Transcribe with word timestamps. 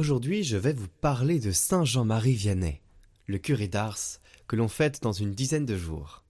Aujourd'hui, 0.00 0.44
je 0.44 0.56
vais 0.56 0.72
vous 0.72 0.88
parler 0.88 1.38
de 1.38 1.52
Saint 1.52 1.84
Jean-Marie 1.84 2.32
Vianney, 2.32 2.80
le 3.26 3.36
curé 3.36 3.68
d'Ars, 3.68 3.98
que 4.48 4.56
l'on 4.56 4.66
fête 4.66 5.02
dans 5.02 5.12
une 5.12 5.34
dizaine 5.34 5.66
de 5.66 5.76
jours. 5.76 6.24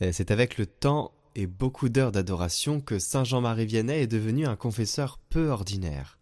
C'est 0.00 0.30
avec 0.30 0.58
le 0.58 0.66
temps 0.66 1.12
et 1.34 1.48
beaucoup 1.48 1.88
d'heures 1.88 2.12
d'adoration 2.12 2.80
que 2.80 3.00
Saint 3.00 3.24
Jean-Marie 3.24 3.66
Vianney 3.66 4.02
est 4.02 4.06
devenu 4.06 4.46
un 4.46 4.54
confesseur 4.54 5.18
peu 5.28 5.48
ordinaire. 5.48 6.20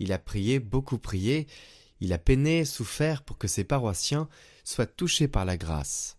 Il 0.00 0.12
a 0.12 0.18
prié, 0.18 0.58
beaucoup 0.58 0.98
prié, 0.98 1.46
il 2.00 2.12
a 2.12 2.18
peiné, 2.18 2.64
souffert 2.64 3.22
pour 3.22 3.38
que 3.38 3.46
ses 3.46 3.62
paroissiens 3.62 4.28
soient 4.64 4.84
touchés 4.84 5.28
par 5.28 5.44
la 5.44 5.56
grâce. 5.56 6.18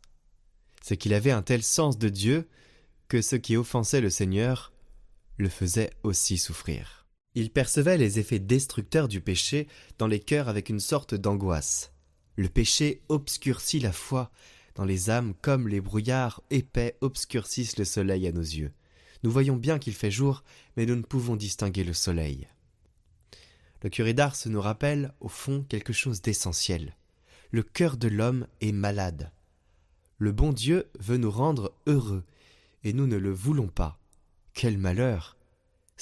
C'est 0.81 0.95
qu'il 0.95 1.13
avait 1.13 1.31
un 1.31 1.41
tel 1.41 1.63
sens 1.63 1.97
de 1.97 2.07
Dieu 2.07 2.47
que 3.09 3.21
ce 3.21 3.35
qui 3.35 3.57
offensait 3.57 3.99
le 3.99 4.09
Seigneur 4.09 4.71
le 5.37 5.49
faisait 5.49 5.89
aussi 6.03 6.37
souffrir. 6.37 7.00
Il 7.33 7.49
percevait 7.49 7.97
les 7.97 8.19
effets 8.19 8.39
destructeurs 8.39 9.07
du 9.07 9.21
péché 9.21 9.67
dans 9.97 10.07
les 10.07 10.19
cœurs 10.19 10.49
avec 10.49 10.69
une 10.69 10.79
sorte 10.79 11.15
d'angoisse. 11.15 11.93
Le 12.35 12.49
péché 12.49 13.01
obscurcit 13.07 13.79
la 13.79 13.91
foi 13.91 14.31
dans 14.75 14.85
les 14.85 15.09
âmes 15.09 15.33
comme 15.41 15.67
les 15.67 15.81
brouillards 15.81 16.41
épais 16.49 16.97
obscurcissent 17.01 17.77
le 17.77 17.85
soleil 17.85 18.27
à 18.27 18.31
nos 18.31 18.41
yeux. 18.41 18.71
Nous 19.23 19.31
voyons 19.31 19.55
bien 19.55 19.79
qu'il 19.79 19.93
fait 19.93 20.11
jour, 20.11 20.43
mais 20.75 20.85
nous 20.85 20.95
ne 20.95 21.03
pouvons 21.03 21.35
distinguer 21.35 21.83
le 21.83 21.93
soleil. 21.93 22.47
Le 23.83 23.89
curé 23.89 24.13
d'Ars 24.13 24.35
nous 24.45 24.61
rappelle, 24.61 25.13
au 25.19 25.27
fond, 25.27 25.65
quelque 25.67 25.93
chose 25.93 26.21
d'essentiel. 26.21 26.95
Le 27.51 27.63
cœur 27.63 27.97
de 27.97 28.07
l'homme 28.07 28.47
est 28.61 28.71
malade. 28.71 29.31
Le 30.17 30.31
bon 30.31 30.53
Dieu 30.53 30.89
veut 30.99 31.17
nous 31.17 31.31
rendre 31.31 31.73
heureux, 31.87 32.23
et 32.83 32.93
nous 32.93 33.07
ne 33.07 33.17
le 33.17 33.31
voulons 33.31 33.67
pas. 33.67 33.99
Quel 34.53 34.77
malheur 34.77 35.37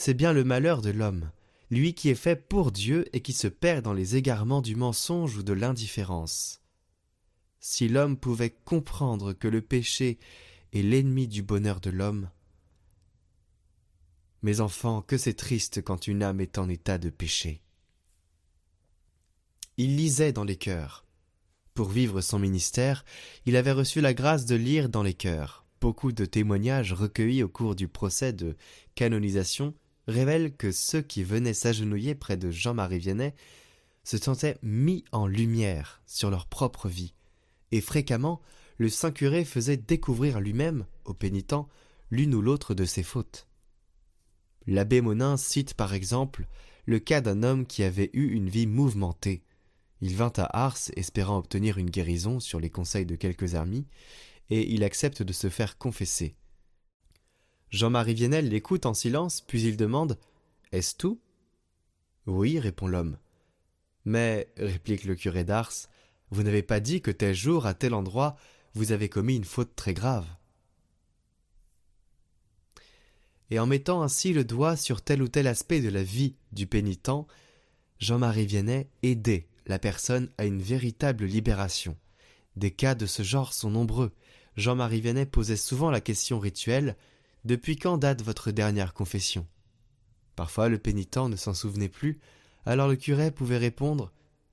C'est 0.02 0.14
bien 0.14 0.32
le 0.32 0.46
malheur 0.46 0.82
de 0.82 0.92
l'homme, 0.92 1.30
lui 1.70 1.94
qui 1.94 2.08
est 2.08 2.16
fait 2.16 2.38
pour 2.38 2.72
Dieu 2.72 3.04
et 3.12 3.20
qui 3.20 3.34
se 3.34 3.50
perd 3.50 3.84
dans 3.84 3.92
les 3.92 4.16
égarements 4.16 4.62
du 4.62 4.78
mensonge 4.78 5.36
ou 5.36 5.44
de 5.44 5.52
l'indifférence. 5.52 6.62
Si 7.60 7.90
l'homme 7.90 8.16
pouvait 8.16 8.56
comprendre 8.64 9.34
que 9.34 9.50
le 9.50 9.62
péché 9.62 10.18
est 10.72 10.84
l'ennemi 10.84 11.28
du 11.28 11.44
bonheur 11.44 11.82
de 11.82 11.90
l'homme, 11.90 12.30
mes 14.42 14.62
enfants, 14.62 15.02
que 15.02 15.18
c'est 15.18 15.34
triste 15.34 15.82
quand 15.82 16.08
une 16.08 16.24
âme 16.24 16.40
est 16.40 16.58
en 16.58 16.70
état 16.70 16.98
de 16.98 17.10
péché. 17.10 17.62
Il 19.76 19.98
lisait 19.98 20.32
dans 20.32 20.46
les 20.46 20.56
cœurs. 20.56 21.06
Pour 21.74 21.90
vivre 21.90 22.22
son 22.22 22.40
ministère, 22.40 23.04
il 23.46 23.58
avait 23.58 23.74
reçu 23.74 24.00
la 24.00 24.14
grâce 24.14 24.46
de 24.46 24.56
lire 24.56 24.88
dans 24.88 25.04
les 25.04 25.14
cœurs. 25.14 25.66
Beaucoup 25.82 26.14
de 26.14 26.24
témoignages 26.24 26.94
recueillis 26.94 27.44
au 27.44 27.50
cours 27.50 27.76
du 27.76 27.90
procès 27.90 28.32
de 28.32 28.56
canonisation 28.96 29.74
révèlent 30.10 30.56
que 30.56 30.72
ceux 30.72 31.02
qui 31.02 31.24
venaient 31.24 31.54
s'agenouiller 31.54 32.16
près 32.16 32.38
de 32.38 32.52
Jean-Marie 32.52 33.00
Vianney 33.00 33.34
se 34.04 34.18
sentaient 34.18 34.58
mis 34.62 35.06
en 35.12 35.28
lumière 35.28 36.02
sur 36.06 36.30
leur 36.30 36.48
propre 36.48 36.88
vie, 36.88 37.14
et 37.72 37.82
fréquemment 37.82 38.42
le 38.78 38.90
saint 38.90 39.12
curé 39.12 39.46
faisait 39.46 39.78
découvrir 39.78 40.40
lui-même, 40.40 40.86
aux 41.06 41.14
pénitents, 41.14 41.68
l'une 42.12 42.34
ou 42.34 42.42
l'autre 42.42 42.74
de 42.74 42.86
ses 42.86 43.04
fautes. 43.04 43.48
L'abbé 44.68 45.02
Monin 45.02 45.38
cite 45.38 45.74
par 45.74 45.94
exemple 45.94 46.48
le 46.86 47.00
cas 47.00 47.22
d'un 47.22 47.44
homme 47.44 47.66
qui 47.66 47.84
avait 47.84 48.10
eu 48.14 48.32
une 48.32 48.50
vie 48.50 48.68
mouvementée. 48.68 49.44
Il 50.02 50.16
vint 50.16 50.34
à 50.38 50.66
Ars 50.66 50.78
espérant 50.96 51.38
obtenir 51.38 51.78
une 51.78 51.90
guérison 51.90 52.40
sur 52.40 52.60
les 52.60 52.70
conseils 52.70 53.06
de 53.06 53.16
quelques 53.16 53.56
amis, 53.56 53.86
et 54.50 54.74
il 54.74 54.84
accepte 54.84 55.22
de 55.22 55.34
se 55.34 55.50
faire 55.50 55.78
confesser. 55.78 56.36
Jean-Marie 57.72 58.14
Vienel 58.14 58.50
l'écoute 58.50 58.86
en 58.86 58.94
silence, 58.94 59.42
puis 59.42 59.64
il 59.64 59.78
demande 59.78 60.18
Est-ce 60.72 60.96
tout? 60.96 61.20
Oui, 62.26 62.60
répond 62.60 62.88
l'homme. 62.88 63.18
Mais, 64.06 64.52
réplique 64.58 65.04
le 65.04 65.16
curé 65.16 65.44
d'Ars, 65.44 65.74
vous 66.32 66.44
n'avez 66.44 66.64
pas 66.64 66.80
dit 66.80 67.02
que 67.02 67.12
tel 67.12 67.36
jour, 67.36 67.66
à 67.66 67.74
tel 67.74 67.94
endroit, 67.94 68.36
vous 68.74 68.92
avez 68.92 69.10
commis 69.10 69.36
une 69.36 69.46
faute 69.46 69.76
très 69.76 69.94
grave. 69.94 70.26
Et 73.52 73.60
en 73.60 73.66
mettant 73.66 74.04
ainsi 74.04 74.32
le 74.32 74.44
doigt 74.44 74.76
sur 74.76 75.02
tel 75.02 75.22
ou 75.22 75.28
tel 75.28 75.48
aspect 75.48 75.82
de 75.82 75.90
la 75.90 76.04
vie 76.04 76.36
du 76.52 76.68
pénitent, 76.68 77.28
Jean-Marie 78.00 78.46
Viennet 78.46 78.90
aidait 79.04 79.48
la 79.66 79.80
personne 79.80 80.30
à 80.38 80.46
une 80.46 80.62
véritable 80.62 81.26
libération. 81.26 81.98
Des 82.56 82.72
cas 82.72 82.96
de 82.96 83.06
ce 83.06 83.24
genre 83.24 83.54
sont 83.54 83.70
nombreux, 83.70 84.12
Jean-Marie 84.60 85.02
Vianney 85.02 85.26
posait 85.26 85.56
souvent 85.56 85.90
la 85.90 86.02
question 86.02 86.40
rituelle 86.40 86.96
Depuis 87.46 87.78
quand 87.78 87.98
date 87.98 88.22
votre 88.22 88.52
dernière 88.52 88.94
confession? 88.94 89.48
Parfois 90.36 90.68
le 90.68 90.78
pénitent 90.78 91.18
ne 91.18 91.38
s'en 91.38 91.54
souvenait 91.54 91.90
plus, 91.90 92.20
alors 92.66 92.90
le 92.90 92.98
curé 92.98 93.32
pouvait 93.32 93.58
répondre 93.58 94.12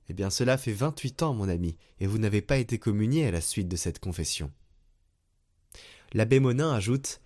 Eh 0.09 0.13
bien 0.13 0.29
cela 0.29 0.57
fait 0.57 0.71
vingt-huit 0.71 1.21
ans, 1.21 1.33
mon 1.33 1.49
ami, 1.49 1.77
et 1.99 2.07
vous 2.07 2.17
n'avez 2.17 2.41
pas 2.41 2.57
été 2.57 2.79
communié 2.79 3.25
à 3.25 3.31
la 3.31 3.41
suite 3.41 3.67
de 3.67 3.75
cette 3.75 3.99
confession. 3.99 4.51
L'abbé 6.13 6.39
Monin 6.39 6.71
ajoute 6.71 7.19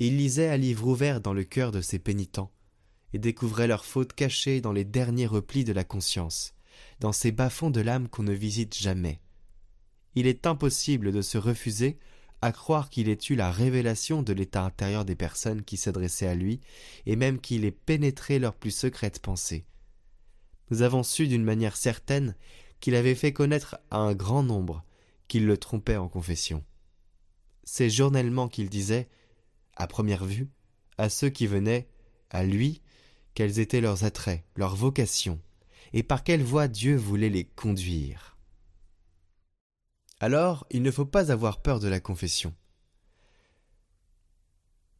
Il 0.00 0.16
lisait 0.16 0.48
un 0.48 0.56
livre 0.56 0.88
ouvert 0.88 1.20
dans 1.20 1.32
le 1.32 1.44
cœur 1.44 1.70
de 1.70 1.80
ses 1.80 2.00
pénitents, 2.00 2.50
et 3.12 3.18
découvrait 3.18 3.68
leurs 3.68 3.84
fautes 3.84 4.14
cachées 4.14 4.60
dans 4.60 4.72
les 4.72 4.84
derniers 4.84 5.26
replis 5.26 5.62
de 5.62 5.72
la 5.72 5.84
conscience, 5.84 6.54
dans 6.98 7.12
ces 7.12 7.30
bas-fonds 7.30 7.70
de 7.70 7.80
l'âme 7.80 8.08
qu'on 8.08 8.24
ne 8.24 8.32
visite 8.32 8.76
jamais. 8.76 9.20
Il 10.16 10.26
est 10.26 10.46
impossible 10.46 11.12
de 11.12 11.22
se 11.22 11.38
refuser 11.38 11.98
à 12.44 12.52
croire 12.52 12.90
qu'il 12.90 13.08
ait 13.08 13.18
eu 13.30 13.36
la 13.36 13.50
révélation 13.50 14.22
de 14.22 14.34
l'état 14.34 14.66
intérieur 14.66 15.06
des 15.06 15.14
personnes 15.14 15.62
qui 15.62 15.78
s'adressaient 15.78 16.26
à 16.26 16.34
lui, 16.34 16.60
et 17.06 17.16
même 17.16 17.40
qu'il 17.40 17.64
ait 17.64 17.70
pénétré 17.70 18.38
leurs 18.38 18.54
plus 18.54 18.70
secrètes 18.70 19.18
pensées. 19.18 19.64
Nous 20.70 20.82
avons 20.82 21.02
su 21.02 21.26
d'une 21.26 21.42
manière 21.42 21.74
certaine 21.74 22.34
qu'il 22.80 22.96
avait 22.96 23.14
fait 23.14 23.32
connaître 23.32 23.78
à 23.90 23.96
un 23.96 24.12
grand 24.14 24.42
nombre 24.42 24.84
qu'il 25.26 25.46
le 25.46 25.56
trompait 25.56 25.96
en 25.96 26.06
confession. 26.06 26.62
C'est 27.62 27.88
journellement 27.88 28.48
qu'il 28.48 28.68
disait, 28.68 29.08
à 29.74 29.86
première 29.86 30.26
vue, 30.26 30.50
à 30.98 31.08
ceux 31.08 31.30
qui 31.30 31.46
venaient, 31.46 31.88
à 32.28 32.44
lui, 32.44 32.82
quels 33.32 33.58
étaient 33.58 33.80
leurs 33.80 34.04
attraits, 34.04 34.44
leurs 34.56 34.76
vocations, 34.76 35.40
et 35.94 36.02
par 36.02 36.22
quelle 36.22 36.42
voie 36.42 36.68
Dieu 36.68 36.94
voulait 36.94 37.30
les 37.30 37.44
conduire. 37.44 38.33
Alors, 40.24 40.66
il 40.70 40.80
ne 40.80 40.90
faut 40.90 41.04
pas 41.04 41.30
avoir 41.32 41.60
peur 41.60 41.80
de 41.80 41.88
la 41.88 42.00
confession, 42.00 42.54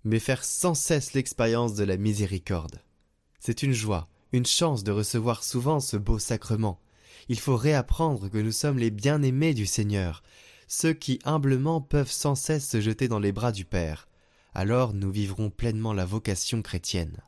mais 0.04 0.18
faire 0.18 0.44
sans 0.44 0.74
cesse 0.74 1.14
l'expérience 1.14 1.72
de 1.72 1.82
la 1.82 1.96
miséricorde. 1.96 2.82
C'est 3.40 3.62
une 3.62 3.72
joie, 3.72 4.06
une 4.32 4.44
chance 4.44 4.84
de 4.84 4.92
recevoir 4.92 5.42
souvent 5.42 5.80
ce 5.80 5.96
beau 5.96 6.18
sacrement. 6.18 6.78
Il 7.30 7.40
faut 7.40 7.56
réapprendre 7.56 8.28
que 8.28 8.36
nous 8.36 8.52
sommes 8.52 8.76
les 8.76 8.90
bien-aimés 8.90 9.54
du 9.54 9.64
Seigneur, 9.64 10.22
ceux 10.68 10.92
qui 10.92 11.20
humblement 11.24 11.80
peuvent 11.80 12.12
sans 12.12 12.34
cesse 12.34 12.68
se 12.68 12.82
jeter 12.82 13.08
dans 13.08 13.18
les 13.18 13.32
bras 13.32 13.52
du 13.52 13.64
Père. 13.64 14.08
Alors 14.52 14.92
nous 14.92 15.10
vivrons 15.10 15.48
pleinement 15.48 15.94
la 15.94 16.04
vocation 16.04 16.60
chrétienne. 16.60 17.22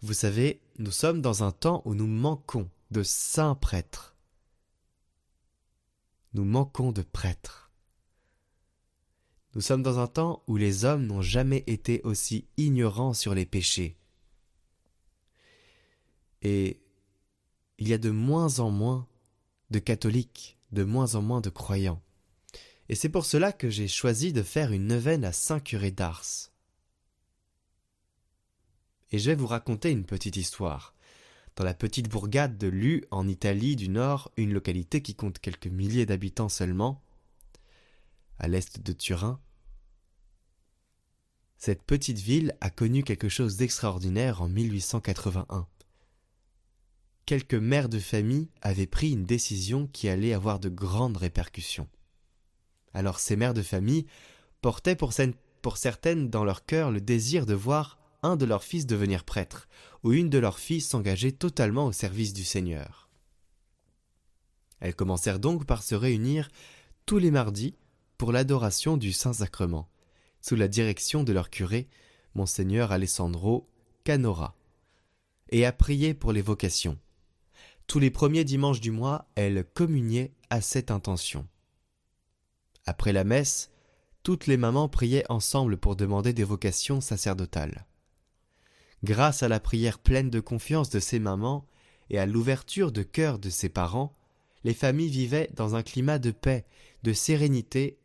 Vous 0.00 0.14
savez, 0.14 0.62
nous 0.78 0.90
sommes 0.90 1.20
dans 1.20 1.44
un 1.44 1.52
temps 1.52 1.82
où 1.84 1.94
nous 1.94 2.06
manquons 2.06 2.70
de 2.90 3.02
saints 3.02 3.56
prêtres 3.56 4.13
nous 6.34 6.44
manquons 6.44 6.92
de 6.92 7.02
prêtres. 7.02 7.72
Nous 9.54 9.60
sommes 9.60 9.82
dans 9.82 10.00
un 10.00 10.08
temps 10.08 10.42
où 10.48 10.56
les 10.56 10.84
hommes 10.84 11.06
n'ont 11.06 11.22
jamais 11.22 11.62
été 11.68 12.02
aussi 12.02 12.48
ignorants 12.56 13.14
sur 13.14 13.34
les 13.34 13.46
péchés. 13.46 13.96
Et 16.42 16.80
il 17.78 17.88
y 17.88 17.92
a 17.92 17.98
de 17.98 18.10
moins 18.10 18.58
en 18.58 18.70
moins 18.70 19.06
de 19.70 19.78
catholiques, 19.78 20.58
de 20.72 20.82
moins 20.82 21.14
en 21.14 21.22
moins 21.22 21.40
de 21.40 21.50
croyants. 21.50 22.02
Et 22.88 22.96
c'est 22.96 23.08
pour 23.08 23.24
cela 23.24 23.52
que 23.52 23.70
j'ai 23.70 23.88
choisi 23.88 24.32
de 24.32 24.42
faire 24.42 24.72
une 24.72 24.88
neuvaine 24.88 25.24
à 25.24 25.32
Saint 25.32 25.60
Curé 25.60 25.90
d'Ars. 25.90 26.50
Et 29.12 29.18
je 29.18 29.30
vais 29.30 29.36
vous 29.36 29.46
raconter 29.46 29.90
une 29.90 30.04
petite 30.04 30.36
histoire 30.36 30.94
dans 31.56 31.64
la 31.64 31.74
petite 31.74 32.08
bourgade 32.08 32.58
de 32.58 32.66
Lu, 32.66 33.04
en 33.10 33.28
Italie 33.28 33.76
du 33.76 33.88
Nord, 33.88 34.30
une 34.36 34.52
localité 34.52 35.02
qui 35.02 35.14
compte 35.14 35.38
quelques 35.38 35.68
milliers 35.68 36.06
d'habitants 36.06 36.48
seulement, 36.48 37.00
à 38.38 38.48
l'est 38.48 38.80
de 38.80 38.92
Turin. 38.92 39.40
Cette 41.56 41.82
petite 41.82 42.18
ville 42.18 42.56
a 42.60 42.70
connu 42.70 43.04
quelque 43.04 43.28
chose 43.28 43.56
d'extraordinaire 43.56 44.42
en 44.42 44.48
1881. 44.48 45.66
Quelques 47.24 47.54
mères 47.54 47.88
de 47.88 48.00
famille 48.00 48.50
avaient 48.60 48.86
pris 48.86 49.12
une 49.12 49.24
décision 49.24 49.86
qui 49.86 50.08
allait 50.08 50.34
avoir 50.34 50.58
de 50.58 50.68
grandes 50.68 51.16
répercussions. 51.16 51.88
Alors 52.92 53.18
ces 53.18 53.36
mères 53.36 53.54
de 53.54 53.62
famille 53.62 54.06
portaient 54.60 54.96
pour, 54.96 55.14
pour 55.62 55.76
certaines 55.78 56.28
dans 56.28 56.44
leur 56.44 56.66
cœur 56.66 56.90
le 56.90 57.00
désir 57.00 57.46
de 57.46 57.54
voir 57.54 57.98
un 58.24 58.36
de 58.36 58.46
leurs 58.46 58.64
fils 58.64 58.86
devenir 58.86 59.24
prêtre, 59.24 59.68
ou 60.02 60.12
une 60.12 60.30
de 60.30 60.38
leurs 60.38 60.58
filles 60.58 60.80
s'engager 60.80 61.30
totalement 61.30 61.86
au 61.86 61.92
service 61.92 62.32
du 62.32 62.42
Seigneur. 62.42 63.08
Elles 64.80 64.96
commencèrent 64.96 65.38
donc 65.38 65.66
par 65.66 65.82
se 65.82 65.94
réunir 65.94 66.48
tous 67.06 67.18
les 67.18 67.30
mardis 67.30 67.76
pour 68.18 68.32
l'adoration 68.32 68.96
du 68.96 69.12
Saint-Sacrement, 69.12 69.88
sous 70.40 70.56
la 70.56 70.68
direction 70.68 71.22
de 71.22 71.32
leur 71.32 71.50
curé, 71.50 71.88
monseigneur 72.34 72.92
Alessandro 72.92 73.68
Canora. 74.04 74.56
et 75.50 75.66
à 75.66 75.72
prier 75.72 76.14
pour 76.14 76.32
les 76.32 76.42
vocations. 76.42 76.98
Tous 77.86 77.98
les 77.98 78.10
premiers 78.10 78.44
dimanches 78.44 78.80
du 78.80 78.90
mois, 78.90 79.28
elle 79.34 79.64
communiait 79.74 80.32
à 80.48 80.60
cette 80.62 80.90
intention. 80.90 81.46
Après 82.86 83.12
la 83.12 83.24
messe, 83.24 83.70
toutes 84.22 84.46
les 84.46 84.56
mamans 84.56 84.88
priaient 84.88 85.30
ensemble 85.30 85.76
pour 85.76 85.96
demander 85.96 86.32
des 86.32 86.44
vocations 86.44 87.02
sacerdotales. 87.02 87.86
Grâce 89.02 89.42
à 89.42 89.48
la 89.48 89.60
prière 89.60 89.98
pleine 89.98 90.30
de 90.30 90.40
confiance 90.40 90.90
de 90.90 91.00
ces 91.00 91.18
mamans 91.18 91.66
et 92.10 92.18
à 92.18 92.26
l'ouverture 92.26 92.92
de 92.92 93.02
cœur 93.02 93.38
de 93.38 93.50
ses 93.50 93.68
parents, 93.68 94.12
les 94.64 94.74
familles 94.74 95.10
vivaient 95.10 95.50
dans 95.54 95.74
un 95.74 95.82
climat 95.82 96.18
de 96.18 96.30
paix, 96.30 96.64
de 97.02 97.12
sérénité 97.12 97.98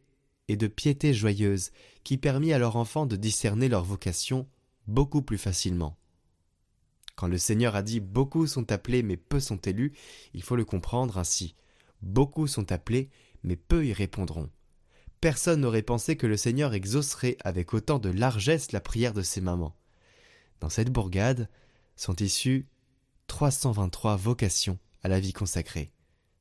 et 0.48 0.58
de 0.58 0.68
piété 0.68 1.14
joyeuse 1.14 1.72
qui 2.04 2.18
permit 2.18 2.54
à 2.54 2.60
leurs 2.60 2.76
enfants 2.76 3.06
de 3.06 3.16
discerner 3.16 3.70
leur 3.70 3.84
vocation 3.84 4.48
beaucoup 4.88 5.22
plus 5.22 5.38
facilement. 5.38 5.96
Quand 7.16 7.28
le 7.28 7.38
Seigneur 7.38 7.76
a 7.76 7.82
dit 7.82 8.00
beaucoup 8.00 8.48
sont 8.48 8.72
appelés 8.72 9.04
mais 9.04 9.18
peu 9.18 9.40
sont 9.40 9.58
élus, 9.58 9.94
il 10.34 10.42
faut 10.42 10.56
le 10.56 10.66
comprendre 10.66 11.18
ainsi. 11.18 11.56
Beaucoup 12.02 12.48
sont 12.48 12.72
appelés 12.72 13.10
mais 13.44 13.56
peu 13.56 13.86
y 13.86 13.94
répondront. 13.94 14.50
Personne 15.22 15.62
n'aurait 15.62 15.82
pensé 15.82 16.16
que 16.16 16.28
le 16.28 16.38
Seigneur 16.38 16.74
exaucerait 16.74 17.38
avec 17.44 17.74
autant 17.74 18.00
de 18.00 18.10
largesse 18.10 18.72
la 18.72 18.80
prière 18.80 19.14
de 19.14 19.22
ses 19.22 19.42
mamans. 19.42 19.76
Dans 20.60 20.70
cette 20.70 20.92
bourgade 20.92 21.50
sont 21.96 22.16
issues 22.16 22.68
323 23.28 24.16
vocations 24.18 24.80
à 25.04 25.08
la 25.08 25.20
vie 25.20 25.34
consacrée, 25.34 25.92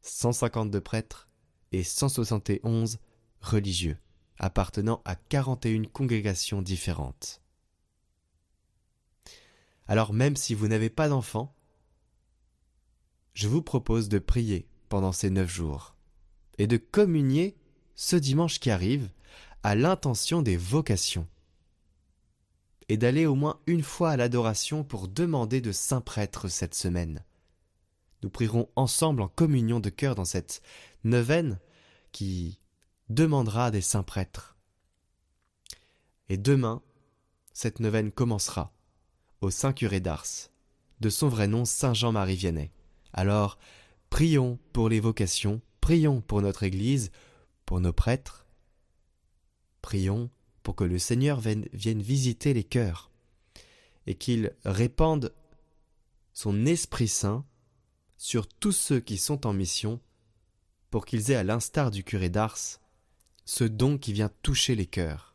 152 0.02 0.80
prêtres 0.80 1.28
et 1.72 1.84
171 1.84 2.98
religieux, 3.40 3.98
appartenant 4.38 5.02
à 5.04 5.14
41 5.14 5.84
congrégations 5.84 6.62
différentes. 6.62 7.40
Alors 9.86 10.12
même 10.12 10.36
si 10.36 10.54
vous 10.54 10.68
n'avez 10.68 10.90
pas 10.90 11.08
d'enfant, 11.08 11.54
je 13.34 13.48
vous 13.48 13.62
propose 13.62 14.08
de 14.08 14.18
prier 14.18 14.68
pendant 14.88 15.12
ces 15.12 15.30
neuf 15.30 15.50
jours 15.50 15.94
et 16.58 16.66
de 16.66 16.76
communier 16.76 17.56
ce 17.94 18.16
dimanche 18.16 18.58
qui 18.58 18.70
arrive 18.70 19.10
à 19.62 19.74
l'intention 19.74 20.42
des 20.42 20.56
vocations 20.56 21.26
et 22.88 22.96
d'aller 22.96 23.26
au 23.26 23.34
moins 23.34 23.60
une 23.66 23.82
fois 23.82 24.10
à 24.10 24.16
l'adoration 24.16 24.84
pour 24.84 25.08
demander 25.08 25.60
de 25.60 25.72
saint 25.72 26.00
prêtre 26.00 26.48
cette 26.48 26.74
semaine. 26.74 27.24
Nous 28.22 28.30
prierons 28.30 28.68
ensemble 28.76 29.22
en 29.22 29.28
communion 29.28 29.80
de 29.80 29.90
cœur 29.90 30.14
dans 30.14 30.24
cette 30.24 30.62
neuvaine 31.04 31.60
qui 32.12 32.58
demandera 33.08 33.70
des 33.70 33.80
saints 33.80 34.02
prêtres. 34.02 34.56
Et 36.28 36.36
demain, 36.36 36.82
cette 37.52 37.80
neuvaine 37.80 38.12
commencera 38.12 38.72
au 39.40 39.50
Saint 39.50 39.72
Curé 39.72 40.00
d'Ars, 40.00 40.50
de 41.00 41.10
son 41.10 41.28
vrai 41.28 41.46
nom 41.46 41.64
Saint 41.64 41.94
Jean-Marie 41.94 42.36
Vianney. 42.36 42.70
Alors, 43.12 43.58
prions 44.10 44.58
pour 44.72 44.88
les 44.88 45.00
vocations, 45.00 45.60
prions 45.80 46.20
pour 46.20 46.42
notre 46.42 46.64
Église, 46.64 47.10
pour 47.64 47.80
nos 47.80 47.92
prêtres. 47.92 48.46
Prions 49.80 50.30
pour 50.68 50.76
que 50.76 50.84
le 50.84 50.98
Seigneur 50.98 51.40
vienne 51.40 52.02
visiter 52.02 52.52
les 52.52 52.62
cœurs 52.62 53.10
et 54.06 54.16
qu'il 54.16 54.54
répande 54.66 55.32
son 56.34 56.66
Esprit 56.66 57.08
Saint 57.08 57.46
sur 58.18 58.46
tous 58.46 58.72
ceux 58.72 59.00
qui 59.00 59.16
sont 59.16 59.46
en 59.46 59.54
mission 59.54 59.98
pour 60.90 61.06
qu'ils 61.06 61.30
aient, 61.30 61.36
à 61.36 61.42
l'instar 61.42 61.90
du 61.90 62.04
curé 62.04 62.28
d'Ars, 62.28 62.58
ce 63.46 63.64
don 63.64 63.96
qui 63.96 64.12
vient 64.12 64.30
toucher 64.42 64.74
les 64.74 64.84
cœurs. 64.84 65.27